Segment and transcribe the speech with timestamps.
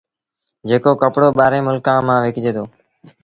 [0.69, 2.63] جيڪو ڪپڙو ٻآهريٚݩ ملڪآݩ ميݩ وڪجي دو